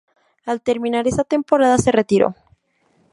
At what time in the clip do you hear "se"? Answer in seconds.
1.77-1.91